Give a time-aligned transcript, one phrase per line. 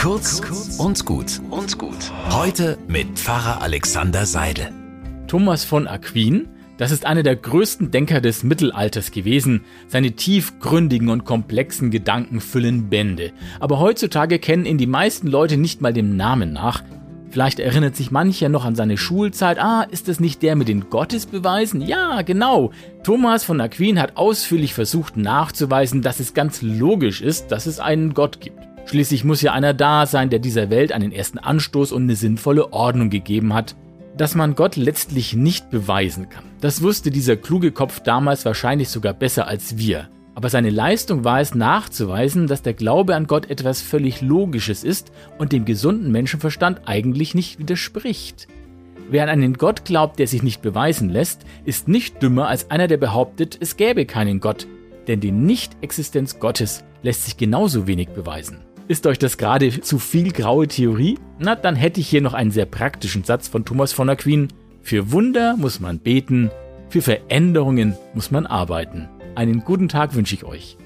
[0.00, 0.40] Kurz
[0.78, 2.10] und gut und gut.
[2.30, 4.72] Heute mit Pfarrer Alexander Seidel.
[5.26, 9.60] Thomas von Aquin, das ist einer der größten Denker des Mittelalters gewesen.
[9.88, 13.32] Seine tiefgründigen und komplexen Gedanken füllen Bände.
[13.60, 16.82] Aber heutzutage kennen ihn die meisten Leute nicht mal dem Namen nach.
[17.28, 19.58] Vielleicht erinnert sich mancher noch an seine Schulzeit.
[19.58, 21.82] Ah, ist es nicht der mit den Gottesbeweisen?
[21.82, 22.72] Ja, genau.
[23.04, 28.14] Thomas von Aquin hat ausführlich versucht nachzuweisen, dass es ganz logisch ist, dass es einen
[28.14, 28.69] Gott gibt.
[28.86, 32.72] Schließlich muss ja einer da sein, der dieser Welt einen ersten Anstoß und eine sinnvolle
[32.72, 33.76] Ordnung gegeben hat.
[34.16, 39.14] Dass man Gott letztlich nicht beweisen kann, das wusste dieser kluge Kopf damals wahrscheinlich sogar
[39.14, 40.08] besser als wir.
[40.34, 45.12] Aber seine Leistung war es nachzuweisen, dass der Glaube an Gott etwas völlig Logisches ist
[45.38, 48.48] und dem gesunden Menschenverstand eigentlich nicht widerspricht.
[49.10, 52.86] Wer an einen Gott glaubt, der sich nicht beweisen lässt, ist nicht dümmer als einer,
[52.86, 54.66] der behauptet, es gäbe keinen Gott.
[55.08, 58.58] Denn die Nichtexistenz Gottes lässt sich genauso wenig beweisen.
[58.90, 61.16] Ist euch das gerade zu viel graue Theorie?
[61.38, 64.48] Na, dann hätte ich hier noch einen sehr praktischen Satz von Thomas von Aquin.
[64.82, 66.50] Für Wunder muss man beten,
[66.88, 69.08] für Veränderungen muss man arbeiten.
[69.36, 70.76] Einen guten Tag wünsche ich euch.